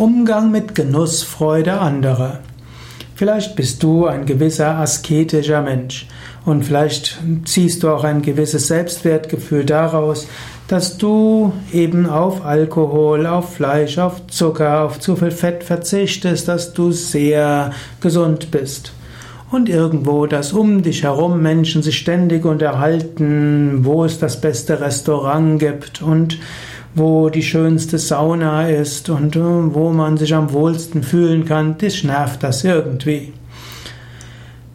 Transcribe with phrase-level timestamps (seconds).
[0.00, 2.38] Umgang mit Genussfreude anderer.
[3.16, 6.08] Vielleicht bist du ein gewisser asketischer Mensch
[6.46, 10.26] und vielleicht ziehst du auch ein gewisses Selbstwertgefühl daraus,
[10.68, 16.72] dass du eben auf Alkohol, auf Fleisch, auf Zucker, auf zu viel Fett verzichtest, dass
[16.72, 18.92] du sehr gesund bist.
[19.50, 25.58] Und irgendwo, dass um dich herum Menschen sich ständig unterhalten, wo es das beste Restaurant
[25.58, 26.38] gibt und
[26.94, 32.02] wo die schönste Sauna ist und äh, wo man sich am wohlsten fühlen kann, das
[32.04, 33.32] nervt das irgendwie.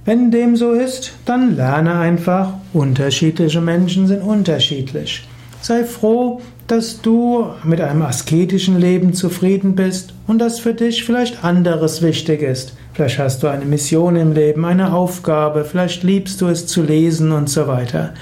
[0.05, 5.27] Wenn dem so ist, dann lerne einfach, unterschiedliche Menschen sind unterschiedlich.
[5.61, 11.43] Sei froh, dass du mit einem asketischen Leben zufrieden bist und dass für dich vielleicht
[11.43, 12.73] anderes wichtig ist.
[12.93, 17.31] Vielleicht hast du eine Mission im Leben, eine Aufgabe, vielleicht liebst du es zu lesen
[17.31, 18.13] und so weiter.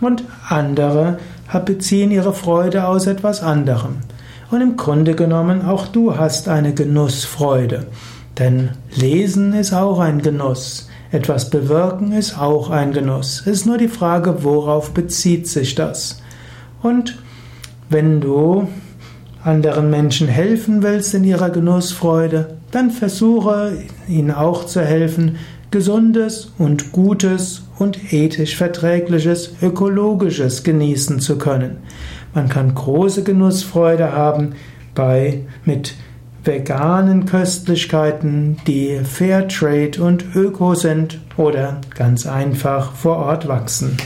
[0.00, 1.18] Und andere
[1.64, 3.98] beziehen ihre Freude aus etwas anderem.
[4.50, 7.86] Und im Grunde genommen, auch du hast eine Genussfreude.
[8.38, 10.88] Denn Lesen ist auch ein Genuss.
[11.12, 13.42] Etwas bewirken ist auch ein Genuss.
[13.42, 16.20] Es ist nur die Frage, worauf bezieht sich das.
[16.82, 17.18] Und
[17.88, 18.68] wenn du
[19.44, 25.36] anderen Menschen helfen willst in ihrer Genussfreude, dann versuche ihnen auch zu helfen,
[25.70, 31.78] gesundes und gutes und ethisch verträgliches, ökologisches genießen zu können.
[32.34, 34.54] Man kann große Genussfreude haben
[34.94, 35.94] bei mit
[36.44, 43.96] veganen Köstlichkeiten, die Fairtrade und Öko sind oder ganz einfach vor Ort wachsen.